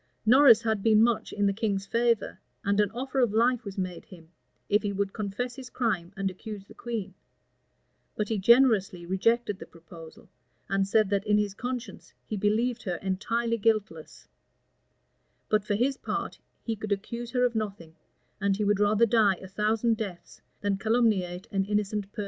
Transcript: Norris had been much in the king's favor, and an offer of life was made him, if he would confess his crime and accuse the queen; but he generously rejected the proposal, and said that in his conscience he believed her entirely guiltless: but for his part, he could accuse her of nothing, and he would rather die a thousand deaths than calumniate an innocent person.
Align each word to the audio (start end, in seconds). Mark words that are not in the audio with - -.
Norris 0.25 0.63
had 0.63 0.81
been 0.81 1.03
much 1.03 1.31
in 1.31 1.45
the 1.45 1.53
king's 1.53 1.85
favor, 1.85 2.39
and 2.63 2.79
an 2.79 2.89
offer 2.89 3.19
of 3.19 3.33
life 3.35 3.63
was 3.63 3.77
made 3.77 4.05
him, 4.05 4.31
if 4.67 4.81
he 4.81 4.91
would 4.91 5.13
confess 5.13 5.57
his 5.57 5.69
crime 5.69 6.11
and 6.17 6.31
accuse 6.31 6.65
the 6.65 6.73
queen; 6.73 7.13
but 8.15 8.27
he 8.29 8.39
generously 8.39 9.05
rejected 9.05 9.59
the 9.59 9.67
proposal, 9.67 10.27
and 10.67 10.87
said 10.87 11.11
that 11.11 11.27
in 11.27 11.37
his 11.37 11.53
conscience 11.53 12.15
he 12.25 12.35
believed 12.35 12.81
her 12.81 12.95
entirely 12.95 13.57
guiltless: 13.59 14.27
but 15.49 15.63
for 15.63 15.75
his 15.75 15.97
part, 15.97 16.39
he 16.63 16.75
could 16.75 16.91
accuse 16.91 17.29
her 17.29 17.45
of 17.45 17.53
nothing, 17.53 17.95
and 18.39 18.57
he 18.57 18.63
would 18.63 18.79
rather 18.79 19.05
die 19.05 19.35
a 19.35 19.47
thousand 19.47 19.97
deaths 19.97 20.41
than 20.61 20.77
calumniate 20.77 21.45
an 21.51 21.63
innocent 21.65 22.11
person. 22.11 22.19